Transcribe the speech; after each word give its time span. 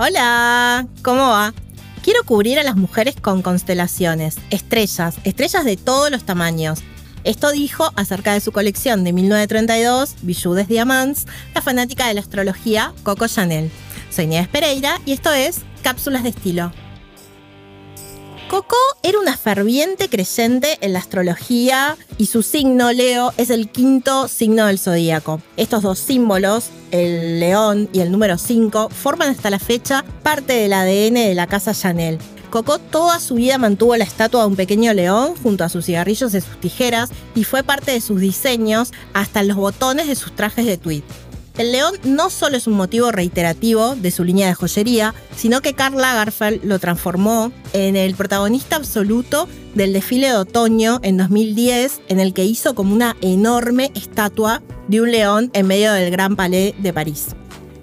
Hola, 0.00 0.86
¿cómo 1.02 1.26
va? 1.26 1.52
Quiero 2.04 2.22
cubrir 2.22 2.60
a 2.60 2.62
las 2.62 2.76
mujeres 2.76 3.16
con 3.20 3.42
constelaciones, 3.42 4.36
estrellas, 4.50 5.16
estrellas 5.24 5.64
de 5.64 5.76
todos 5.76 6.08
los 6.12 6.22
tamaños. 6.22 6.84
Esto 7.24 7.50
dijo 7.50 7.90
acerca 7.96 8.32
de 8.32 8.38
su 8.38 8.52
colección 8.52 9.02
de 9.02 9.12
1932, 9.12 10.14
Bijoux 10.22 10.54
des 10.54 10.68
Diamants, 10.68 11.26
la 11.52 11.62
fanática 11.62 12.06
de 12.06 12.14
la 12.14 12.20
astrología 12.20 12.92
Coco 13.02 13.26
Chanel. 13.26 13.72
Soy 14.08 14.28
Nieves 14.28 14.46
Pereira 14.46 15.00
y 15.04 15.14
esto 15.14 15.32
es 15.32 15.62
Cápsulas 15.82 16.22
de 16.22 16.28
Estilo. 16.28 16.70
Coco 18.48 18.76
era 19.02 19.18
una 19.18 19.36
ferviente 19.36 20.08
creyente 20.08 20.78
en 20.80 20.94
la 20.94 21.00
astrología 21.00 21.98
y 22.16 22.26
su 22.26 22.42
signo 22.42 22.90
Leo 22.92 23.34
es 23.36 23.50
el 23.50 23.68
quinto 23.68 24.26
signo 24.26 24.64
del 24.64 24.78
zodíaco. 24.78 25.42
Estos 25.58 25.82
dos 25.82 25.98
símbolos, 25.98 26.70
el 26.90 27.40
león 27.40 27.90
y 27.92 28.00
el 28.00 28.10
número 28.10 28.38
5, 28.38 28.88
forman 28.88 29.28
hasta 29.28 29.50
la 29.50 29.58
fecha 29.58 30.02
parte 30.22 30.54
del 30.54 30.72
ADN 30.72 31.14
de 31.14 31.34
la 31.34 31.46
casa 31.46 31.74
Chanel. 31.74 32.18
Coco 32.48 32.78
toda 32.78 33.20
su 33.20 33.34
vida 33.34 33.58
mantuvo 33.58 33.94
la 33.96 34.04
estatua 34.04 34.40
de 34.40 34.46
un 34.46 34.56
pequeño 34.56 34.94
león 34.94 35.34
junto 35.42 35.64
a 35.64 35.68
sus 35.68 35.84
cigarrillos 35.84 36.32
y 36.32 36.40
sus 36.40 36.58
tijeras 36.58 37.10
y 37.34 37.44
fue 37.44 37.62
parte 37.62 37.92
de 37.92 38.00
sus 38.00 38.18
diseños 38.18 38.92
hasta 39.12 39.42
los 39.42 39.58
botones 39.58 40.06
de 40.08 40.16
sus 40.16 40.34
trajes 40.34 40.64
de 40.64 40.78
tweed. 40.78 41.02
El 41.58 41.72
león 41.72 41.94
no 42.04 42.30
solo 42.30 42.56
es 42.56 42.68
un 42.68 42.74
motivo 42.74 43.10
reiterativo 43.10 43.96
de 43.96 44.12
su 44.12 44.22
línea 44.22 44.46
de 44.46 44.54
joyería, 44.54 45.12
sino 45.36 45.60
que 45.60 45.74
Karl 45.74 45.96
Lagerfeld 45.96 46.62
lo 46.62 46.78
transformó 46.78 47.50
en 47.72 47.96
el 47.96 48.14
protagonista 48.14 48.76
absoluto 48.76 49.48
del 49.74 49.92
desfile 49.92 50.28
de 50.28 50.36
otoño 50.36 51.00
en 51.02 51.16
2010, 51.16 52.00
en 52.06 52.20
el 52.20 52.32
que 52.32 52.44
hizo 52.44 52.76
como 52.76 52.94
una 52.94 53.16
enorme 53.22 53.90
estatua 53.96 54.62
de 54.86 55.00
un 55.00 55.10
león 55.10 55.50
en 55.52 55.66
medio 55.66 55.92
del 55.92 56.12
Gran 56.12 56.36
Palais 56.36 56.80
de 56.80 56.92
París. 56.92 57.26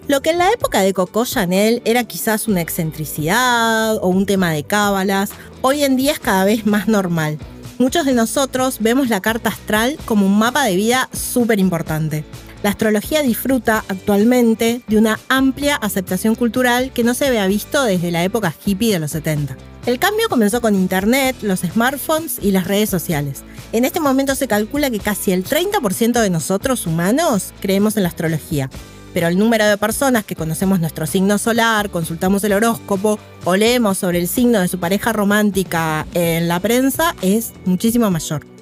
Lo 0.08 0.22
que 0.22 0.30
en 0.30 0.38
la 0.38 0.52
época 0.52 0.80
de 0.80 0.94
Coco 0.94 1.26
Chanel 1.26 1.82
era 1.84 2.06
quizás 2.06 2.48
una 2.48 2.62
excentricidad 2.62 3.98
o 3.98 4.08
un 4.08 4.26
tema 4.26 4.54
de 4.54 4.64
cábalas, 4.64 5.32
hoy 5.62 5.84
en 5.84 5.98
día 5.98 6.14
es 6.14 6.20
cada 6.20 6.46
vez 6.46 6.66
más 6.66 6.88
normal. 6.88 7.40
Muchos 7.78 8.06
de 8.06 8.14
nosotros 8.14 8.78
vemos 8.80 9.10
la 9.10 9.20
carta 9.20 9.50
astral 9.50 9.98
como 10.06 10.26
un 10.26 10.40
mapa 10.40 10.64
de 10.64 10.78
vida 10.78 11.10
súper 11.12 11.60
importante. 11.60 12.24
La 12.66 12.72
astrología 12.72 13.22
disfruta 13.22 13.86
actualmente 13.90 14.82
de 14.88 14.98
una 14.98 15.20
amplia 15.30 15.76
aceptación 15.76 16.34
cultural 16.34 16.92
que 16.94 17.04
no 17.04 17.14
se 17.14 17.28
había 17.28 17.46
visto 17.46 17.84
desde 17.84 18.10
la 18.10 18.24
época 18.24 18.56
hippie 18.66 18.92
de 18.92 18.98
los 18.98 19.12
70. 19.12 19.56
El 19.86 20.00
cambio 20.00 20.28
comenzó 20.30 20.62
con 20.62 20.74
Internet, 20.74 21.36
los 21.44 21.60
smartphones 21.60 22.40
y 22.42 22.50
las 22.50 22.66
redes 22.66 22.90
sociales. 22.90 23.44
En 23.72 23.86
este 23.86 24.00
momento 24.00 24.34
se 24.34 24.48
calcula 24.48 24.90
que 24.90 24.98
casi 24.98 25.32
el 25.32 25.46
30% 25.46 26.20
de 26.20 26.30
nosotros 26.32 26.88
humanos 26.88 27.54
creemos 27.60 27.98
en 27.98 28.02
la 28.02 28.10
astrología. 28.10 28.72
Pero 29.14 29.28
el 29.28 29.38
número 29.38 29.68
de 29.68 29.78
personas 29.78 30.26
que 30.26 30.36
conocemos 30.36 30.80
nuestro 30.80 31.06
signo 31.06 31.38
solar, 31.38 31.92
consultamos 31.92 32.44
el 32.46 32.54
horóscopo 32.54 33.20
o 33.44 33.56
leemos 33.56 34.00
sobre 34.00 34.18
el 34.18 34.28
signo 34.28 34.60
de 34.60 34.70
su 34.70 34.80
pareja 34.80 35.14
romántica 35.14 36.08
en 36.16 36.48
la 36.48 36.60
prensa 36.60 37.16
es 37.22 37.54
muchísimo 37.66 38.10
mayor. 38.10 38.55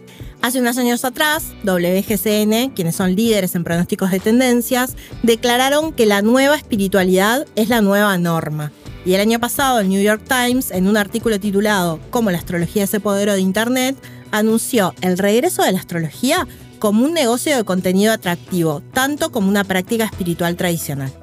Hace 0.43 0.59
unos 0.59 0.77
años 0.77 1.05
atrás, 1.05 1.53
WGCN, 1.63 2.71
quienes 2.75 2.97
son 2.97 3.15
líderes 3.15 3.55
en 3.55 3.63
pronósticos 3.63 4.11
de 4.11 4.19
tendencias, 4.19 4.97
declararon 5.21 5.93
que 5.93 6.05
la 6.05 6.21
nueva 6.21 6.57
espiritualidad 6.57 7.47
es 7.55 7.69
la 7.69 7.79
nueva 7.79 8.17
norma. 8.17 8.73
Y 9.05 9.13
el 9.13 9.21
año 9.21 9.39
pasado, 9.39 9.79
el 9.79 9.87
New 9.87 10.03
York 10.03 10.21
Times, 10.27 10.71
en 10.71 10.89
un 10.89 10.97
artículo 10.97 11.39
titulado 11.39 11.97
Cómo 12.09 12.29
la 12.29 12.39
astrología 12.39 12.85
se 12.87 12.97
apoderó 12.97 13.31
de 13.31 13.39
Internet, 13.39 13.95
anunció 14.31 14.93
el 14.99 15.17
regreso 15.17 15.63
de 15.63 15.71
la 15.71 15.79
astrología 15.79 16.45
como 16.77 17.05
un 17.05 17.13
negocio 17.13 17.55
de 17.55 17.63
contenido 17.63 18.11
atractivo, 18.11 18.81
tanto 18.91 19.31
como 19.31 19.47
una 19.47 19.63
práctica 19.63 20.03
espiritual 20.03 20.57
tradicional. 20.57 21.13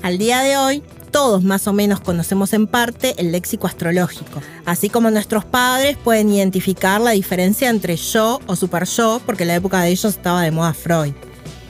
Al 0.00 0.16
día 0.16 0.40
de 0.40 0.56
hoy, 0.56 0.82
todos 1.14 1.44
más 1.44 1.68
o 1.68 1.72
menos 1.72 2.00
conocemos 2.00 2.52
en 2.54 2.66
parte 2.66 3.14
el 3.18 3.30
léxico 3.30 3.68
astrológico, 3.68 4.42
así 4.66 4.90
como 4.90 5.12
nuestros 5.12 5.44
padres 5.44 5.96
pueden 5.96 6.28
identificar 6.32 7.00
la 7.00 7.12
diferencia 7.12 7.70
entre 7.70 7.94
yo 7.94 8.40
o 8.48 8.56
super 8.56 8.84
yo, 8.84 9.22
porque 9.24 9.44
en 9.44 9.48
la 9.50 9.54
época 9.54 9.80
de 9.80 9.90
ellos 9.90 10.16
estaba 10.16 10.42
de 10.42 10.50
moda 10.50 10.74
Freud. 10.74 11.12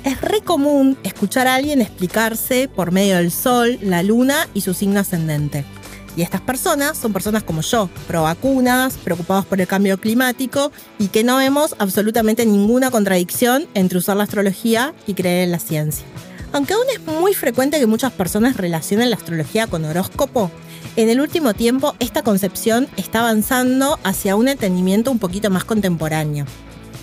Es 0.03 0.19
re 0.23 0.41
común 0.41 0.97
escuchar 1.03 1.47
a 1.47 1.57
alguien 1.57 1.83
explicarse 1.83 2.71
por 2.75 2.91
medio 2.91 3.17
del 3.17 3.31
sol, 3.31 3.79
la 3.83 4.03
luna 4.03 4.49
y 4.55 4.63
su 4.63 4.73
signo 4.73 5.01
ascendente. 5.01 5.67
Y 6.17 6.23
estas 6.23 6.41
personas 6.41 6.97
son 6.97 7.13
personas 7.13 7.43
como 7.43 7.61
yo, 7.61 7.91
pro 8.07 8.23
vacunas, 8.23 8.95
preocupados 8.95 9.45
por 9.45 9.61
el 9.61 9.67
cambio 9.67 10.01
climático 10.01 10.73
y 10.99 11.09
que 11.09 11.23
no 11.23 11.37
vemos 11.37 11.77
absolutamente 11.79 12.47
ninguna 12.47 12.91
contradicción 12.91 13.67
entre 13.75 13.99
usar 13.99 14.17
la 14.17 14.25
astrología 14.25 14.95
y 15.07 15.13
creer 15.13 15.45
en 15.45 15.51
la 15.51 15.59
ciencia. 15.59 16.07
Aunque 16.55 16.73
aún 16.75 16.85
es 16.95 17.05
muy 17.05 17.35
frecuente 17.35 17.81
que 17.81 17.87
muchas 17.89 18.13
personas 18.13 18.57
relacionen 18.57 19.11
la 19.11 19.17
astrología 19.17 19.67
con 19.67 19.85
horóscopo, 19.85 20.53
en 20.95 21.09
el 21.09 21.21
último 21.21 21.53
tiempo 21.53 21.97
esta 21.99 22.23
concepción 22.23 22.87
está 22.97 23.19
avanzando 23.19 23.99
hacia 24.05 24.37
un 24.37 24.47
entendimiento 24.47 25.11
un 25.11 25.19
poquito 25.19 25.51
más 25.51 25.65
contemporáneo. 25.65 26.47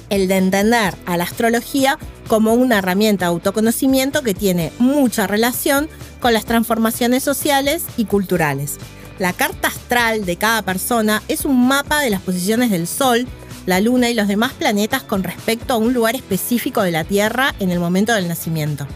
El 0.10 0.30
de 0.30 0.38
entender 0.38 0.96
a 1.06 1.18
la 1.18 1.26
astrología 1.26 2.00
como 2.30 2.54
una 2.54 2.78
herramienta 2.78 3.26
de 3.26 3.32
autoconocimiento 3.32 4.24
que 4.24 4.34
tiene 4.34 4.72
mucha 4.80 5.28
relación 5.28 5.90
con 6.22 6.32
las 6.32 6.46
transformaciones 6.46 7.22
sociales 7.22 7.84
y 7.98 8.06
culturales. 8.06 8.78
La 9.20 9.34
carta 9.34 9.68
astral 9.68 10.26
de 10.26 10.38
cada 10.38 10.62
persona 10.62 11.22
es 11.28 11.44
un 11.44 11.68
mapa 11.68 12.00
de 12.00 12.10
las 12.10 12.22
posiciones 12.22 12.72
del 12.72 12.88
Sol, 12.88 13.28
la 13.66 13.82
Luna 13.82 14.10
y 14.10 14.14
los 14.14 14.30
demás 14.30 14.54
planetas 14.54 15.04
con 15.04 15.24
respecto 15.24 15.74
a 15.74 15.78
un 15.78 15.94
lugar 15.94 16.16
específico 16.16 16.84
de 16.84 16.92
la 16.92 17.04
Tierra 17.04 17.54
en 17.60 17.70
el 17.70 17.82
momento 17.82 18.14
del 18.14 18.30
nacimiento. 18.30 18.88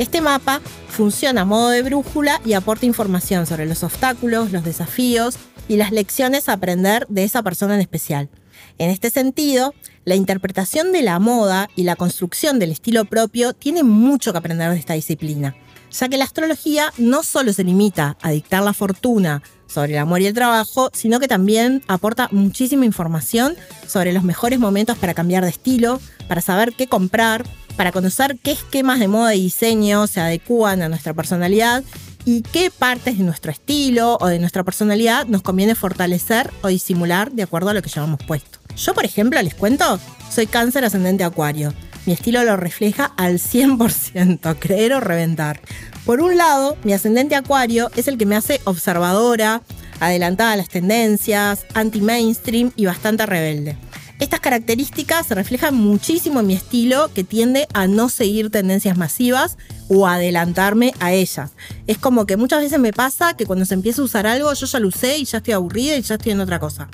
Este 0.00 0.22
mapa 0.22 0.62
funciona 0.88 1.42
a 1.42 1.44
modo 1.44 1.68
de 1.68 1.82
brújula 1.82 2.40
y 2.46 2.54
aporta 2.54 2.86
información 2.86 3.44
sobre 3.44 3.66
los 3.66 3.82
obstáculos, 3.82 4.50
los 4.50 4.64
desafíos 4.64 5.36
y 5.68 5.76
las 5.76 5.92
lecciones 5.92 6.48
a 6.48 6.54
aprender 6.54 7.06
de 7.10 7.24
esa 7.24 7.42
persona 7.42 7.74
en 7.74 7.82
especial. 7.82 8.30
En 8.78 8.88
este 8.88 9.10
sentido, 9.10 9.74
la 10.06 10.14
interpretación 10.14 10.92
de 10.92 11.02
la 11.02 11.18
moda 11.18 11.68
y 11.76 11.82
la 11.82 11.96
construcción 11.96 12.58
del 12.58 12.72
estilo 12.72 13.04
propio 13.04 13.52
tiene 13.52 13.82
mucho 13.82 14.32
que 14.32 14.38
aprender 14.38 14.70
de 14.70 14.78
esta 14.78 14.94
disciplina, 14.94 15.54
ya 15.90 16.08
que 16.08 16.16
la 16.16 16.24
astrología 16.24 16.94
no 16.96 17.22
solo 17.22 17.52
se 17.52 17.64
limita 17.64 18.16
a 18.22 18.30
dictar 18.30 18.62
la 18.62 18.72
fortuna 18.72 19.42
sobre 19.66 19.92
el 19.92 19.98
amor 19.98 20.22
y 20.22 20.26
el 20.28 20.34
trabajo, 20.34 20.88
sino 20.94 21.20
que 21.20 21.28
también 21.28 21.82
aporta 21.88 22.30
muchísima 22.32 22.86
información 22.86 23.54
sobre 23.86 24.14
los 24.14 24.24
mejores 24.24 24.58
momentos 24.58 24.96
para 24.96 25.12
cambiar 25.12 25.44
de 25.44 25.50
estilo, 25.50 26.00
para 26.26 26.40
saber 26.40 26.72
qué 26.72 26.86
comprar, 26.86 27.44
para 27.80 27.92
conocer 27.92 28.36
qué 28.42 28.52
esquemas 28.52 28.98
de 28.98 29.08
moda 29.08 29.34
y 29.34 29.40
diseño 29.40 30.06
se 30.06 30.20
adecúan 30.20 30.82
a 30.82 30.90
nuestra 30.90 31.14
personalidad 31.14 31.82
y 32.26 32.42
qué 32.42 32.70
partes 32.70 33.16
de 33.16 33.24
nuestro 33.24 33.50
estilo 33.50 34.18
o 34.20 34.26
de 34.26 34.38
nuestra 34.38 34.62
personalidad 34.64 35.24
nos 35.28 35.40
conviene 35.40 35.74
fortalecer 35.74 36.50
o 36.60 36.68
disimular 36.68 37.32
de 37.32 37.42
acuerdo 37.42 37.70
a 37.70 37.72
lo 37.72 37.80
que 37.80 37.88
llevamos 37.88 38.20
puesto. 38.26 38.58
Yo, 38.76 38.92
por 38.92 39.06
ejemplo, 39.06 39.40
les 39.40 39.54
cuento, 39.54 39.98
soy 40.30 40.46
cáncer 40.46 40.84
ascendente 40.84 41.24
acuario. 41.24 41.72
Mi 42.04 42.12
estilo 42.12 42.44
lo 42.44 42.58
refleja 42.58 43.14
al 43.16 43.38
100%, 43.38 44.56
creer 44.60 44.92
o 44.92 45.00
reventar. 45.00 45.62
Por 46.04 46.20
un 46.20 46.36
lado, 46.36 46.76
mi 46.84 46.92
ascendente 46.92 47.34
acuario 47.34 47.90
es 47.96 48.08
el 48.08 48.18
que 48.18 48.26
me 48.26 48.36
hace 48.36 48.60
observadora, 48.64 49.62
adelantada 50.00 50.52
a 50.52 50.56
las 50.56 50.68
tendencias, 50.68 51.64
anti-mainstream 51.72 52.72
y 52.76 52.84
bastante 52.84 53.24
rebelde. 53.24 53.78
Estas 54.20 54.40
características 54.40 55.28
se 55.28 55.34
reflejan 55.34 55.74
muchísimo 55.74 56.40
en 56.40 56.46
mi 56.46 56.54
estilo 56.54 57.10
que 57.14 57.24
tiende 57.24 57.66
a 57.72 57.86
no 57.86 58.10
seguir 58.10 58.50
tendencias 58.50 58.98
masivas 58.98 59.56
o 59.88 60.06
adelantarme 60.06 60.92
a 61.00 61.12
ellas. 61.12 61.52
Es 61.86 61.96
como 61.96 62.26
que 62.26 62.36
muchas 62.36 62.60
veces 62.60 62.78
me 62.78 62.92
pasa 62.92 63.34
que 63.34 63.46
cuando 63.46 63.64
se 63.64 63.72
empieza 63.72 64.02
a 64.02 64.04
usar 64.04 64.26
algo 64.26 64.52
yo 64.52 64.66
ya 64.66 64.78
lo 64.78 64.88
usé 64.88 65.16
y 65.16 65.24
ya 65.24 65.38
estoy 65.38 65.54
aburrida 65.54 65.96
y 65.96 66.02
ya 66.02 66.16
estoy 66.16 66.32
en 66.32 66.40
otra 66.40 66.58
cosa. 66.60 66.90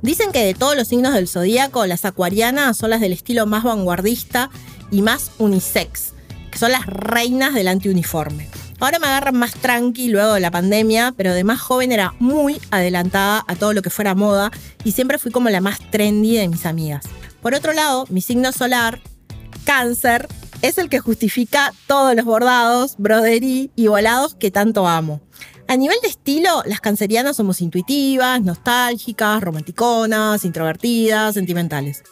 Dicen 0.00 0.32
que 0.32 0.42
de 0.42 0.54
todos 0.54 0.74
los 0.74 0.88
signos 0.88 1.12
del 1.12 1.28
zodíaco, 1.28 1.84
las 1.84 2.06
acuarianas 2.06 2.78
son 2.78 2.88
las 2.88 3.02
del 3.02 3.12
estilo 3.12 3.44
más 3.44 3.62
vanguardista 3.62 4.48
y 4.90 5.02
más 5.02 5.32
unisex, 5.38 6.14
que 6.50 6.58
son 6.58 6.72
las 6.72 6.86
reinas 6.86 7.52
del 7.52 7.68
antiuniforme. 7.68 8.48
Ahora 8.80 8.98
me 8.98 9.08
agarran 9.08 9.36
más 9.36 9.52
tranqui 9.52 10.08
luego 10.08 10.32
de 10.32 10.40
la 10.40 10.50
pandemia, 10.50 11.12
pero 11.14 11.34
de 11.34 11.44
más 11.44 11.60
joven 11.60 11.92
era 11.92 12.14
muy 12.18 12.58
adelantada 12.70 13.44
a 13.46 13.54
todo 13.54 13.74
lo 13.74 13.82
que 13.82 13.90
fuera 13.90 14.14
moda 14.14 14.50
y 14.84 14.92
siempre 14.92 15.18
fui 15.18 15.30
como 15.30 15.50
la 15.50 15.60
más 15.60 15.78
trendy 15.90 16.36
de 16.36 16.48
mis 16.48 16.64
amigas. 16.64 17.04
Por 17.42 17.54
otro 17.54 17.74
lado, 17.74 18.06
mi 18.08 18.22
signo 18.22 18.52
solar, 18.52 19.00
cáncer, 19.64 20.28
es 20.62 20.78
el 20.78 20.88
que 20.88 20.98
justifica 20.98 21.74
todos 21.86 22.16
los 22.16 22.24
bordados, 22.24 22.94
broderí 22.96 23.70
y 23.76 23.88
volados 23.88 24.34
que 24.34 24.50
tanto 24.50 24.86
amo. 24.86 25.20
A 25.68 25.76
nivel 25.76 25.98
de 26.02 26.08
estilo, 26.08 26.62
las 26.64 26.80
cancerianas 26.80 27.36
somos 27.36 27.60
intuitivas, 27.60 28.40
nostálgicas, 28.40 29.42
romanticonas, 29.42 30.44
introvertidas, 30.44 31.34
sentimentales. 31.34 32.02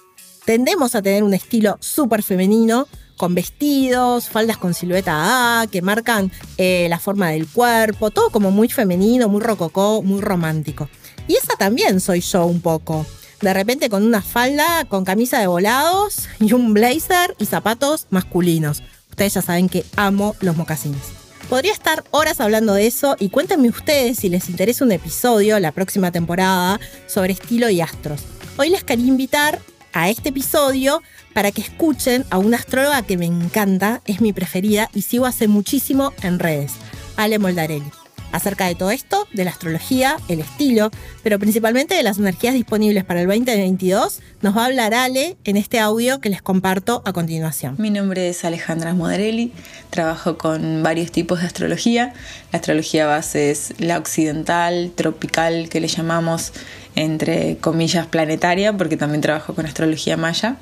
Tendemos 0.44 0.94
a 0.94 1.02
tener 1.02 1.22
un 1.24 1.34
estilo 1.34 1.78
súper 1.80 2.22
femenino, 2.22 2.86
con 3.18 3.34
vestidos, 3.34 4.30
faldas 4.30 4.56
con 4.56 4.72
silueta 4.72 5.60
A, 5.60 5.66
que 5.66 5.82
marcan 5.82 6.32
eh, 6.56 6.86
la 6.88 6.98
forma 6.98 7.28
del 7.28 7.46
cuerpo, 7.46 8.10
todo 8.10 8.30
como 8.30 8.50
muy 8.50 8.68
femenino, 8.68 9.28
muy 9.28 9.42
rococó, 9.42 10.00
muy 10.02 10.22
romántico. 10.22 10.88
Y 11.26 11.34
esa 11.34 11.56
también 11.58 12.00
soy 12.00 12.20
yo 12.20 12.46
un 12.46 12.62
poco. 12.62 13.04
De 13.42 13.52
repente 13.52 13.90
con 13.90 14.04
una 14.04 14.22
falda, 14.22 14.86
con 14.86 15.04
camisa 15.04 15.38
de 15.38 15.46
volados 15.46 16.28
y 16.40 16.54
un 16.54 16.72
blazer 16.72 17.36
y 17.38 17.44
zapatos 17.44 18.06
masculinos. 18.10 18.82
Ustedes 19.10 19.34
ya 19.34 19.42
saben 19.42 19.68
que 19.68 19.84
amo 19.96 20.34
los 20.40 20.56
mocasines. 20.56 21.02
Podría 21.48 21.72
estar 21.72 22.04
horas 22.10 22.40
hablando 22.40 22.74
de 22.74 22.86
eso 22.86 23.16
y 23.18 23.30
cuéntenme 23.30 23.68
ustedes 23.68 24.18
si 24.18 24.28
les 24.28 24.48
interesa 24.48 24.84
un 24.84 24.92
episodio 24.92 25.58
la 25.58 25.72
próxima 25.72 26.12
temporada 26.12 26.78
sobre 27.06 27.32
estilo 27.32 27.70
y 27.70 27.80
astros. 27.80 28.22
Hoy 28.56 28.70
les 28.70 28.84
quería 28.84 29.06
invitar 29.06 29.60
a 29.98 30.08
este 30.10 30.28
episodio 30.28 31.02
para 31.32 31.50
que 31.50 31.60
escuchen 31.60 32.24
a 32.30 32.38
una 32.38 32.56
astróloga 32.56 33.02
que 33.02 33.16
me 33.16 33.26
encanta, 33.26 34.00
es 34.06 34.20
mi 34.20 34.32
preferida 34.32 34.88
y 34.94 35.02
sigo 35.02 35.26
hace 35.26 35.48
muchísimo 35.48 36.12
en 36.22 36.38
redes, 36.38 36.74
Ale 37.16 37.40
Moldarelli 37.40 37.90
acerca 38.32 38.66
de 38.66 38.74
todo 38.74 38.90
esto, 38.90 39.26
de 39.32 39.44
la 39.44 39.50
astrología, 39.50 40.16
el 40.28 40.40
estilo, 40.40 40.90
pero 41.22 41.38
principalmente 41.38 41.94
de 41.94 42.02
las 42.02 42.18
energías 42.18 42.54
disponibles 42.54 43.04
para 43.04 43.22
el 43.22 43.26
2022, 43.26 44.20
nos 44.42 44.56
va 44.56 44.62
a 44.62 44.66
hablar 44.66 44.94
Ale 44.94 45.36
en 45.44 45.56
este 45.56 45.78
audio 45.78 46.20
que 46.20 46.28
les 46.28 46.42
comparto 46.42 47.02
a 47.04 47.12
continuación. 47.12 47.76
Mi 47.78 47.90
nombre 47.90 48.28
es 48.28 48.44
Alejandra 48.44 48.94
Moderelli, 48.94 49.52
trabajo 49.90 50.36
con 50.38 50.82
varios 50.82 51.10
tipos 51.10 51.40
de 51.40 51.46
astrología. 51.46 52.12
La 52.52 52.58
astrología 52.58 53.06
base 53.06 53.50
es 53.50 53.74
la 53.78 53.98
occidental, 53.98 54.92
tropical, 54.94 55.68
que 55.68 55.80
le 55.80 55.88
llamamos 55.88 56.52
entre 56.98 57.56
comillas 57.58 58.06
planetaria, 58.06 58.72
porque 58.72 58.96
también 58.96 59.20
trabajo 59.20 59.54
con 59.54 59.66
astrología 59.66 60.16
maya 60.16 60.56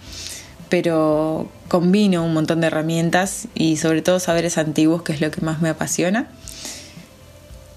pero 0.68 1.48
combino 1.68 2.24
un 2.24 2.34
montón 2.34 2.60
de 2.60 2.68
herramientas 2.68 3.48
y 3.54 3.76
sobre 3.76 4.02
todo 4.02 4.18
saberes 4.20 4.58
antiguos, 4.58 5.02
que 5.02 5.12
es 5.12 5.20
lo 5.20 5.30
que 5.30 5.40
más 5.40 5.60
me 5.60 5.68
apasiona. 5.68 6.28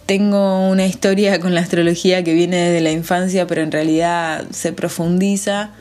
Tengo 0.06 0.68
una 0.70 0.88
historia 0.88 1.40
con 1.40 1.54
la 1.54 1.62
astrología 1.62 2.24
que 2.24 2.34
viene 2.34 2.58
desde 2.58 2.82
la 2.82 2.92
infancia, 2.92 3.46
pero 3.46 3.62
en 3.62 3.72
realidad 3.72 4.46
se 4.52 4.74
profundiza 4.74 5.72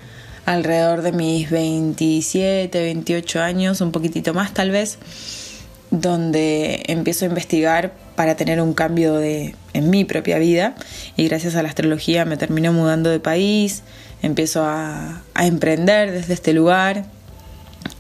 alrededor 0.45 1.03
de 1.03 1.13
mis 1.13 1.51
27, 1.51 2.83
28 2.83 3.41
años, 3.41 3.81
un 3.81 3.91
poquitito 3.91 4.35
más 4.35 4.53
tal 4.53 4.71
vez, 4.71 4.99
donde 5.91 6.83
empiezo 6.89 7.25
a 7.25 7.29
investigar 7.29 7.95
para 8.19 8.35
tener 8.35 8.61
un 8.61 8.75
cambio 8.75 9.15
de, 9.15 9.55
en 9.75 9.91
mi 9.91 10.05
propia 10.05 10.38
vida 10.38 10.75
y 11.17 11.29
gracias 11.29 11.55
a 11.55 11.62
la 11.62 11.69
astrología 11.69 12.25
me 12.25 12.37
termino 12.37 12.73
mudando 12.73 13.11
de 13.11 13.20
país, 13.20 13.85
empiezo 14.23 14.65
a, 14.65 15.23
a 15.35 15.47
emprender 15.47 16.11
desde 16.11 16.35
este 16.35 16.53
lugar 16.53 17.05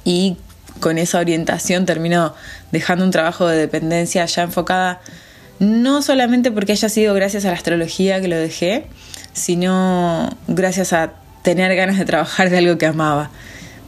y 0.04 0.36
con 0.80 0.98
esa 0.98 1.20
orientación 1.20 1.86
termino 1.86 2.34
dejando 2.72 3.04
un 3.04 3.12
trabajo 3.12 3.46
de 3.46 3.58
dependencia 3.58 4.26
ya 4.26 4.42
enfocada 4.42 5.00
no 5.60 6.02
solamente 6.02 6.50
porque 6.50 6.72
haya 6.72 6.88
sido 6.88 7.14
gracias 7.14 7.44
a 7.44 7.50
la 7.50 7.54
astrología 7.54 8.20
que 8.20 8.26
lo 8.26 8.36
dejé, 8.36 8.86
sino 9.34 10.36
gracias 10.48 10.92
a 10.92 11.12
tener 11.42 11.76
ganas 11.76 11.96
de 11.96 12.04
trabajar 12.04 12.50
de 12.50 12.58
algo 12.58 12.76
que 12.76 12.86
amaba. 12.86 13.30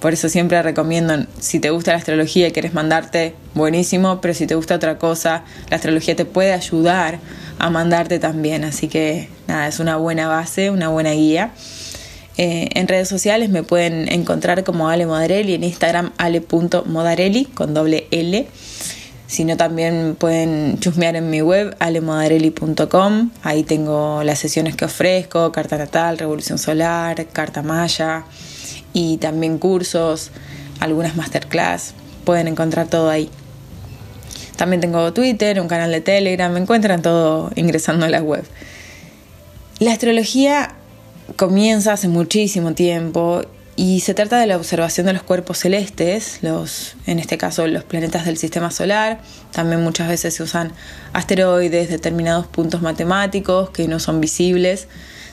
Por 0.00 0.14
eso 0.14 0.30
siempre 0.30 0.62
recomiendo, 0.62 1.26
si 1.38 1.60
te 1.60 1.68
gusta 1.70 1.92
la 1.92 1.98
astrología 1.98 2.48
y 2.48 2.52
quieres 2.52 2.72
mandarte, 2.72 3.34
buenísimo, 3.54 4.20
pero 4.22 4.32
si 4.32 4.46
te 4.46 4.54
gusta 4.54 4.76
otra 4.76 4.96
cosa, 4.98 5.44
la 5.68 5.76
astrología 5.76 6.16
te 6.16 6.24
puede 6.24 6.52
ayudar 6.52 7.18
a 7.58 7.68
mandarte 7.68 8.18
también. 8.18 8.64
Así 8.64 8.88
que 8.88 9.28
nada, 9.46 9.68
es 9.68 9.78
una 9.78 9.96
buena 9.96 10.26
base, 10.26 10.70
una 10.70 10.88
buena 10.88 11.12
guía. 11.12 11.52
Eh, 12.38 12.70
en 12.74 12.88
redes 12.88 13.08
sociales 13.08 13.50
me 13.50 13.62
pueden 13.62 14.10
encontrar 14.10 14.64
como 14.64 14.88
Ale 14.88 15.04
Modarelli, 15.04 15.54
en 15.54 15.64
Instagram 15.64 16.12
ale.modarelli 16.16 17.44
con 17.44 17.74
doble 17.74 18.06
L 18.10 18.48
sino 19.26 19.56
también 19.56 20.16
pueden 20.18 20.80
chusmear 20.80 21.14
en 21.14 21.30
mi 21.30 21.40
web 21.40 21.76
alemodarelli.com. 21.78 23.30
Ahí 23.44 23.62
tengo 23.62 24.24
las 24.24 24.40
sesiones 24.40 24.74
que 24.74 24.86
ofrezco, 24.86 25.52
carta 25.52 25.78
natal, 25.78 26.18
revolución 26.18 26.58
solar, 26.58 27.28
carta 27.28 27.62
maya 27.62 28.24
y 28.92 29.18
también 29.18 29.58
cursos, 29.58 30.30
algunas 30.80 31.16
masterclass. 31.16 31.94
Pueden 32.24 32.48
encontrar 32.48 32.88
todo 32.88 33.10
ahí. 33.10 33.30
También 34.56 34.80
tengo 34.80 35.12
Twitter, 35.12 35.60
un 35.60 35.68
canal 35.68 35.90
de 35.90 36.00
Telegram, 36.00 36.52
me 36.52 36.60
encuentran 36.60 37.00
todo 37.00 37.50
ingresando 37.56 38.04
a 38.04 38.08
la 38.08 38.22
web. 38.22 38.44
La 39.78 39.92
astrología 39.92 40.74
comienza 41.36 41.94
hace 41.94 42.08
muchísimo 42.08 42.74
tiempo 42.74 43.42
y 43.76 44.00
se 44.00 44.12
trata 44.12 44.38
de 44.38 44.46
la 44.46 44.58
observación 44.58 45.06
de 45.06 45.14
los 45.14 45.22
cuerpos 45.22 45.56
celestes, 45.56 46.40
los, 46.42 46.96
en 47.06 47.18
este 47.18 47.38
caso 47.38 47.66
los 47.66 47.84
planetas 47.84 48.26
del 48.26 48.36
sistema 48.36 48.70
solar. 48.70 49.22
También 49.52 49.82
muchas 49.82 50.08
veces 50.08 50.34
se 50.34 50.42
usan 50.42 50.72
asteroides, 51.14 51.88
determinados 51.88 52.46
puntos 52.46 52.82
matemáticos 52.82 53.70
que 53.70 53.88
no 53.88 53.98
son 53.98 54.20
visibles, 54.20 54.88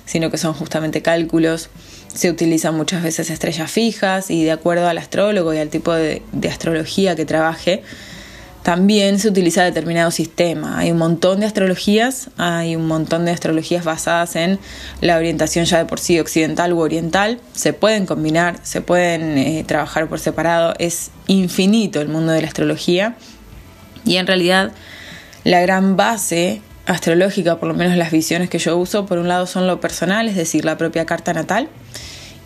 sino 0.08 0.32
que 0.32 0.40
son 0.40 0.56
justamente 0.56 1.04
cálculos. 1.04 1.70
Se 2.12 2.32
utilizan 2.32 2.76
muchas 2.76 3.04
veces 3.04 3.30
estrellas 3.30 3.70
fijas 3.70 4.32
y 4.32 4.44
de 4.44 4.52
acuerdo 4.52 4.88
al 4.88 4.98
astrólogo 4.98 5.54
y 5.54 5.60
al 5.60 5.70
tipo 5.70 5.94
de 5.94 6.24
astrología 6.50 7.16
que 7.16 7.26
trabaje, 7.26 7.84
también 8.68 9.18
se 9.18 9.30
utiliza 9.30 9.64
determinado 9.64 10.12
sistema. 10.12 10.78
Hay 10.78 10.92
un 10.92 10.98
montón 10.98 11.40
de 11.40 11.46
astrologías, 11.46 12.32
hay 12.36 12.76
un 12.76 12.86
montón 12.86 13.24
de 13.24 13.32
astrologías 13.32 13.86
basadas 13.86 14.36
en 14.36 14.60
la 15.00 15.16
orientación 15.16 15.64
ya 15.64 15.78
de 15.78 15.86
por 15.86 16.02
sí 16.02 16.20
occidental 16.20 16.74
u 16.74 16.80
oriental. 16.80 17.40
Se 17.54 17.72
pueden 17.72 18.06
combinar, 18.06 18.60
se 18.64 18.82
pueden 18.82 19.38
eh, 19.38 19.64
trabajar 19.66 20.10
por 20.10 20.20
separado. 20.20 20.74
Es 20.80 21.12
infinito 21.28 22.02
el 22.02 22.10
mundo 22.10 22.34
de 22.34 22.42
la 22.42 22.48
astrología. 22.50 23.16
Y 24.04 24.18
en 24.18 24.28
realidad 24.28 24.74
la 25.46 25.62
gran 25.62 25.96
base 25.96 26.62
astrológica, 26.88 27.58
por 27.58 27.68
lo 27.68 27.76
menos 27.76 27.98
las 27.98 28.12
visiones 28.12 28.50
que 28.50 28.60
yo 28.60 28.78
uso, 28.78 29.06
por 29.06 29.18
un 29.18 29.28
lado 29.28 29.46
son 29.46 29.68
lo 29.68 29.80
personal, 29.80 30.28
es 30.28 30.36
decir, 30.36 30.66
la 30.66 30.78
propia 30.78 31.06
carta 31.06 31.34
natal 31.34 31.70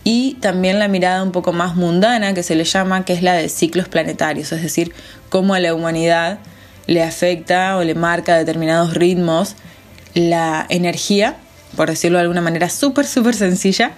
y 0.03 0.33
también 0.41 0.79
la 0.79 0.87
mirada 0.87 1.21
un 1.21 1.31
poco 1.31 1.53
más 1.53 1.75
mundana 1.75 2.33
que 2.33 2.43
se 2.43 2.55
le 2.55 2.63
llama, 2.63 3.05
que 3.05 3.13
es 3.13 3.21
la 3.21 3.33
de 3.33 3.49
ciclos 3.49 3.87
planetarios, 3.87 4.51
es 4.51 4.63
decir, 4.63 4.93
cómo 5.29 5.53
a 5.53 5.59
la 5.59 5.73
humanidad 5.75 6.39
le 6.87 7.03
afecta 7.03 7.77
o 7.77 7.83
le 7.83 7.93
marca 7.93 8.35
determinados 8.35 8.95
ritmos 8.95 9.55
la 10.15 10.65
energía, 10.69 11.37
por 11.75 11.89
decirlo 11.89 12.17
de 12.17 12.23
alguna 12.23 12.41
manera 12.41 12.69
súper, 12.69 13.05
súper 13.05 13.35
sencilla, 13.35 13.91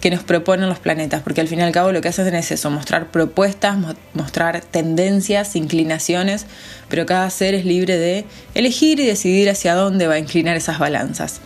que 0.00 0.10
nos 0.10 0.22
proponen 0.22 0.68
los 0.68 0.78
planetas, 0.78 1.22
porque 1.22 1.40
al 1.40 1.48
fin 1.48 1.58
y 1.58 1.62
al 1.62 1.72
cabo 1.72 1.92
lo 1.92 2.00
que 2.00 2.08
hacen 2.08 2.34
es 2.34 2.50
eso, 2.50 2.70
mostrar 2.70 3.10
propuestas, 3.10 3.76
mostrar 4.14 4.60
tendencias, 4.60 5.56
inclinaciones, 5.56 6.46
pero 6.88 7.04
cada 7.06 7.28
ser 7.30 7.54
es 7.54 7.64
libre 7.64 7.96
de 7.98 8.24
elegir 8.54 9.00
y 9.00 9.06
decidir 9.06 9.50
hacia 9.50 9.74
dónde 9.74 10.06
va 10.06 10.14
a 10.14 10.18
inclinar 10.18 10.56
esas 10.56 10.78
balanzas. 10.78 11.40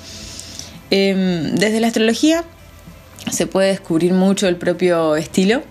Em, 0.90 1.54
desde 1.54 1.80
la 1.80 1.86
astrología 1.86 2.44
se 3.30 3.46
puede 3.46 3.68
descubrir 3.68 4.12
mucho 4.12 4.48
el 4.48 4.56
propio 4.56 5.16
estilo, 5.16 5.62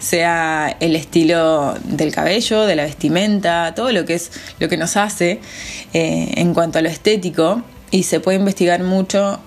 sea 0.00 0.76
el 0.80 0.96
estilo 0.96 1.76
del 1.84 2.12
cabello, 2.12 2.64
de 2.64 2.74
la 2.74 2.84
vestimenta, 2.84 3.74
todo 3.76 3.92
lo 3.92 4.04
que 4.04 4.14
es 4.14 4.32
lo 4.58 4.68
que 4.68 4.76
nos 4.76 4.96
hace 4.96 5.40
eh, 5.92 6.32
en 6.36 6.54
cuanto 6.54 6.78
a 6.78 6.82
lo 6.82 6.88
estético 6.88 7.62
y 7.90 8.04
se 8.04 8.20
puede 8.20 8.38
investigar 8.38 8.82
mucho 8.82 9.38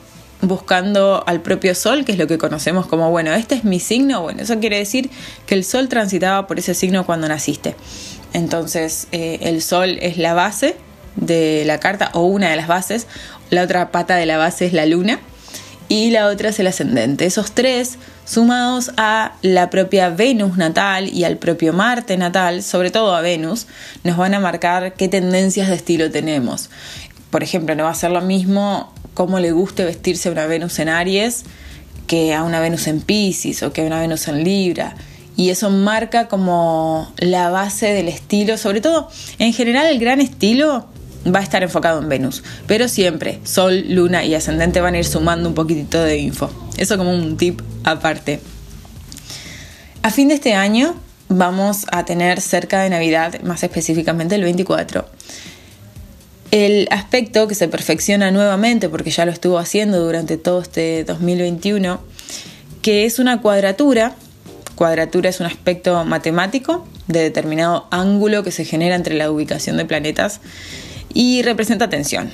buscando 0.41 1.23
al 1.27 1.41
propio 1.41 1.75
sol, 1.75 2.05
que 2.05 2.13
es 2.13 2.17
lo 2.17 2.27
que 2.27 2.37
conocemos 2.37 2.87
como, 2.87 3.09
bueno, 3.09 3.33
este 3.33 3.55
es 3.55 3.63
mi 3.63 3.79
signo, 3.79 4.21
bueno, 4.21 4.41
eso 4.41 4.59
quiere 4.59 4.77
decir 4.77 5.09
que 5.45 5.55
el 5.55 5.63
sol 5.63 5.89
transitaba 5.89 6.47
por 6.47 6.59
ese 6.59 6.73
signo 6.73 7.05
cuando 7.05 7.27
naciste. 7.27 7.75
Entonces, 8.33 9.07
eh, 9.11 9.39
el 9.41 9.61
sol 9.61 9.97
es 10.01 10.17
la 10.17 10.33
base 10.33 10.75
de 11.15 11.63
la 11.65 11.79
carta 11.79 12.11
o 12.13 12.21
una 12.25 12.49
de 12.49 12.55
las 12.55 12.67
bases, 12.67 13.07
la 13.49 13.63
otra 13.63 13.91
pata 13.91 14.15
de 14.15 14.25
la 14.25 14.37
base 14.37 14.65
es 14.65 14.73
la 14.73 14.85
luna 14.85 15.19
y 15.89 16.11
la 16.11 16.27
otra 16.27 16.49
es 16.49 16.59
el 16.59 16.67
ascendente. 16.67 17.25
Esos 17.25 17.51
tres, 17.51 17.97
sumados 18.23 18.91
a 18.95 19.33
la 19.41 19.71
propia 19.71 20.09
Venus 20.09 20.55
natal 20.55 21.09
y 21.11 21.23
al 21.23 21.37
propio 21.37 21.73
Marte 21.73 22.15
natal, 22.15 22.61
sobre 22.61 22.91
todo 22.91 23.15
a 23.15 23.21
Venus, 23.21 23.65
nos 24.03 24.15
van 24.15 24.35
a 24.35 24.39
marcar 24.39 24.93
qué 24.93 25.07
tendencias 25.07 25.67
de 25.67 25.75
estilo 25.75 26.11
tenemos. 26.11 26.69
Por 27.31 27.43
ejemplo, 27.43 27.75
no 27.75 27.85
va 27.85 27.89
a 27.89 27.95
ser 27.95 28.11
lo 28.11 28.21
mismo 28.21 28.93
cómo 29.13 29.39
le 29.39 29.51
guste 29.51 29.85
vestirse 29.85 30.29
a 30.29 30.31
una 30.31 30.45
Venus 30.45 30.79
en 30.79 30.89
Aries 30.89 31.43
que 32.07 32.33
a 32.33 32.43
una 32.43 32.59
Venus 32.59 32.87
en 32.87 33.01
Pisces 33.01 33.61
o 33.61 33.71
que 33.71 33.81
a 33.81 33.83
una 33.85 33.99
Venus 33.99 34.27
en 34.27 34.43
Libra. 34.43 34.95
Y 35.37 35.51
eso 35.51 35.69
marca 35.69 36.27
como 36.27 37.13
la 37.17 37.49
base 37.49 37.93
del 37.93 38.09
estilo, 38.09 38.57
sobre 38.57 38.81
todo 38.81 39.09
en 39.37 39.53
general 39.53 39.85
el 39.85 39.99
gran 39.99 40.19
estilo 40.19 40.87
va 41.27 41.39
a 41.39 41.43
estar 41.43 41.63
enfocado 41.63 42.01
en 42.01 42.09
Venus, 42.09 42.43
pero 42.65 42.87
siempre 42.87 43.39
Sol, 43.43 43.85
Luna 43.89 44.25
y 44.25 44.35
Ascendente 44.35 44.81
van 44.81 44.95
a 44.95 44.99
ir 44.99 45.05
sumando 45.05 45.49
un 45.49 45.55
poquitito 45.55 46.01
de 46.01 46.17
info. 46.17 46.49
Eso 46.77 46.97
como 46.97 47.13
un 47.13 47.37
tip 47.37 47.61
aparte. 47.83 48.39
A 50.01 50.11
fin 50.11 50.29
de 50.29 50.33
este 50.33 50.53
año 50.53 50.95
vamos 51.27 51.85
a 51.91 52.05
tener 52.05 52.41
cerca 52.41 52.81
de 52.81 52.89
Navidad, 52.89 53.41
más 53.43 53.63
específicamente 53.63 54.35
el 54.35 54.43
24, 54.43 55.05
el 56.51 56.87
aspecto 56.91 57.47
que 57.47 57.55
se 57.55 57.67
perfecciona 57.67 58.31
nuevamente, 58.31 58.89
porque 58.89 59.11
ya 59.11 59.25
lo 59.25 59.31
estuvo 59.31 59.57
haciendo 59.57 59.99
durante 60.03 60.37
todo 60.37 60.61
este 60.61 61.03
2021, 61.03 61.99
que 62.81 63.05
es 63.05 63.19
una 63.19 63.41
cuadratura. 63.41 64.15
Cuadratura 64.75 65.29
es 65.29 65.39
un 65.39 65.45
aspecto 65.45 66.03
matemático 66.05 66.87
de 67.07 67.21
determinado 67.21 67.87
ángulo 67.91 68.43
que 68.43 68.51
se 68.51 68.65
genera 68.65 68.95
entre 68.95 69.15
la 69.15 69.29
ubicación 69.29 69.77
de 69.77 69.85
planetas 69.85 70.41
y 71.13 71.41
representa 71.41 71.89
tensión. 71.89 72.31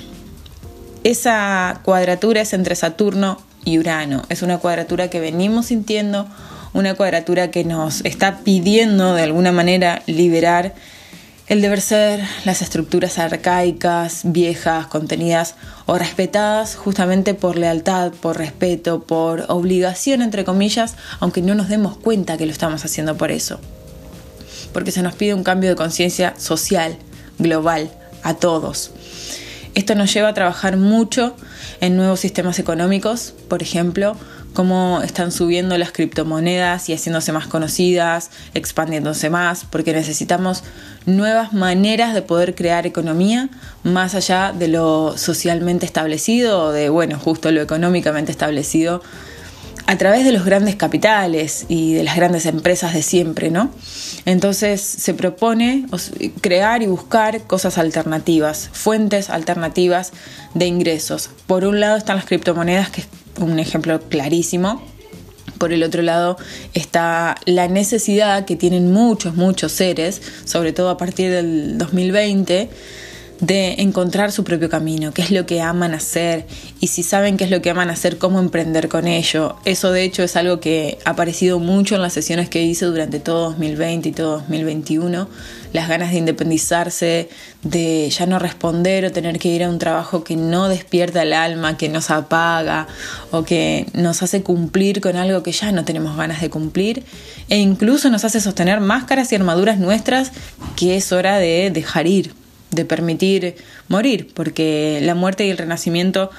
Esa 1.02 1.80
cuadratura 1.84 2.40
es 2.40 2.52
entre 2.52 2.74
Saturno 2.74 3.40
y 3.64 3.78
Urano. 3.78 4.24
Es 4.28 4.42
una 4.42 4.58
cuadratura 4.58 5.08
que 5.10 5.20
venimos 5.20 5.66
sintiendo, 5.66 6.26
una 6.72 6.94
cuadratura 6.94 7.50
que 7.50 7.64
nos 7.64 8.04
está 8.04 8.38
pidiendo 8.38 9.14
de 9.14 9.22
alguna 9.22 9.52
manera 9.52 10.02
liberar 10.06 10.74
el 11.48 11.62
deber 11.62 11.80
ser, 11.80 12.24
las 12.44 12.60
estructuras 12.60 13.18
arcaicas, 13.18 14.22
viejas, 14.24 14.86
contenidas 14.86 15.54
o 15.86 15.96
respetadas 15.96 16.74
justamente 16.74 17.34
por 17.34 17.56
lealtad, 17.56 18.12
por 18.12 18.36
respeto, 18.36 19.02
por 19.02 19.44
obligación, 19.48 20.22
entre 20.22 20.44
comillas, 20.44 20.96
aunque 21.20 21.42
no 21.42 21.54
nos 21.54 21.68
demos 21.68 21.96
cuenta 21.96 22.36
que 22.36 22.46
lo 22.46 22.52
estamos 22.52 22.84
haciendo 22.84 23.16
por 23.16 23.30
eso. 23.30 23.60
Porque 24.72 24.90
se 24.90 25.02
nos 25.02 25.14
pide 25.14 25.34
un 25.34 25.44
cambio 25.44 25.70
de 25.70 25.76
conciencia 25.76 26.34
social, 26.36 26.96
global, 27.38 27.90
a 28.24 28.34
todos. 28.34 28.90
Esto 29.76 29.94
nos 29.94 30.12
lleva 30.12 30.28
a 30.28 30.34
trabajar 30.34 30.76
mucho 30.76 31.36
en 31.80 31.96
nuevos 31.96 32.20
sistemas 32.20 32.58
económicos, 32.58 33.34
por 33.48 33.62
ejemplo, 33.62 34.16
cómo 34.56 35.02
están 35.02 35.32
subiendo 35.32 35.76
las 35.76 35.92
criptomonedas 35.92 36.88
y 36.88 36.94
haciéndose 36.94 37.30
más 37.30 37.46
conocidas, 37.46 38.30
expandiéndose 38.54 39.28
más, 39.28 39.66
porque 39.68 39.92
necesitamos 39.92 40.64
nuevas 41.04 41.52
maneras 41.52 42.14
de 42.14 42.22
poder 42.22 42.54
crear 42.54 42.86
economía 42.86 43.50
más 43.82 44.14
allá 44.14 44.54
de 44.58 44.68
lo 44.68 45.18
socialmente 45.18 45.84
establecido 45.84 46.72
de, 46.72 46.88
bueno, 46.88 47.18
justo 47.18 47.50
lo 47.50 47.60
económicamente 47.60 48.32
establecido 48.32 49.02
a 49.86 49.98
través 49.98 50.24
de 50.24 50.32
los 50.32 50.46
grandes 50.46 50.74
capitales 50.74 51.66
y 51.68 51.92
de 51.92 52.02
las 52.02 52.16
grandes 52.16 52.46
empresas 52.46 52.94
de 52.94 53.02
siempre, 53.02 53.50
¿no? 53.50 53.70
Entonces 54.24 54.80
se 54.80 55.12
propone 55.12 55.86
crear 56.40 56.82
y 56.82 56.86
buscar 56.86 57.42
cosas 57.42 57.76
alternativas, 57.76 58.70
fuentes 58.72 59.28
alternativas 59.28 60.12
de 60.54 60.64
ingresos. 60.64 61.28
Por 61.46 61.66
un 61.66 61.78
lado 61.78 61.98
están 61.98 62.16
las 62.16 62.24
criptomonedas, 62.24 62.88
que 62.88 63.02
un 63.38 63.58
ejemplo 63.58 64.00
clarísimo. 64.08 64.82
Por 65.58 65.72
el 65.72 65.82
otro 65.82 66.02
lado 66.02 66.36
está 66.74 67.36
la 67.46 67.66
necesidad 67.68 68.44
que 68.44 68.56
tienen 68.56 68.92
muchos, 68.92 69.36
muchos 69.36 69.72
seres, 69.72 70.20
sobre 70.44 70.72
todo 70.72 70.90
a 70.90 70.98
partir 70.98 71.30
del 71.30 71.78
2020, 71.78 72.68
de 73.40 73.74
encontrar 73.78 74.32
su 74.32 74.44
propio 74.44 74.70
camino, 74.70 75.12
qué 75.12 75.22
es 75.22 75.30
lo 75.30 75.44
que 75.46 75.60
aman 75.60 75.94
hacer 75.94 76.46
y 76.80 76.86
si 76.86 77.02
saben 77.02 77.36
qué 77.36 77.44
es 77.44 77.50
lo 77.50 77.60
que 77.60 77.70
aman 77.70 77.90
hacer, 77.90 78.18
cómo 78.18 78.38
emprender 78.38 78.88
con 78.88 79.06
ello. 79.06 79.56
Eso 79.64 79.92
de 79.92 80.04
hecho 80.04 80.22
es 80.22 80.36
algo 80.36 80.60
que 80.60 80.98
ha 81.04 81.10
aparecido 81.10 81.58
mucho 81.58 81.96
en 81.96 82.02
las 82.02 82.14
sesiones 82.14 82.48
que 82.48 82.62
hice 82.62 82.86
durante 82.86 83.20
todo 83.20 83.50
2020 83.50 84.08
y 84.08 84.12
todo 84.12 84.38
2021, 84.38 85.28
las 85.72 85.88
ganas 85.88 86.12
de 86.12 86.18
independizarse, 86.18 87.28
de 87.62 88.08
ya 88.10 88.26
no 88.26 88.38
responder 88.38 89.04
o 89.04 89.12
tener 89.12 89.38
que 89.38 89.48
ir 89.48 89.64
a 89.64 89.68
un 89.68 89.78
trabajo 89.78 90.24
que 90.24 90.36
no 90.36 90.68
despierta 90.68 91.22
el 91.22 91.32
alma, 91.32 91.76
que 91.76 91.88
nos 91.88 92.10
apaga 92.10 92.86
o 93.32 93.44
que 93.44 93.86
nos 93.92 94.22
hace 94.22 94.42
cumplir 94.42 95.00
con 95.00 95.16
algo 95.16 95.42
que 95.42 95.52
ya 95.52 95.72
no 95.72 95.84
tenemos 95.84 96.16
ganas 96.16 96.40
de 96.40 96.48
cumplir 96.48 97.04
e 97.48 97.58
incluso 97.58 98.08
nos 98.08 98.24
hace 98.24 98.40
sostener 98.40 98.80
máscaras 98.80 99.30
y 99.32 99.36
armaduras 99.36 99.78
nuestras 99.78 100.32
que 100.76 100.96
es 100.96 101.12
hora 101.12 101.38
de 101.38 101.70
dejar 101.70 102.06
ir 102.06 102.45
de 102.76 102.84
permitir 102.84 103.56
morir, 103.88 104.28
porque 104.32 105.00
la 105.02 105.16
muerte 105.16 105.44
y 105.44 105.50
el 105.50 105.58
renacimiento 105.58 106.30